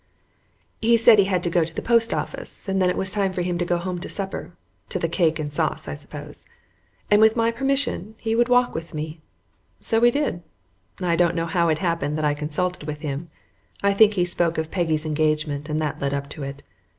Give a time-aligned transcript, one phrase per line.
[0.81, 3.33] He said he had to go to the post office, and then it was time
[3.33, 4.51] for him to go home to supper
[4.89, 6.43] (to the cake and sauce, I suppose),
[7.11, 9.19] and with my permission he would walk with me.
[9.79, 10.41] So he did.
[11.01, 13.29] I don't know how it happened that I consulted with him.
[13.83, 16.63] I think he spoke of Peggy's engagement, and that led up to it.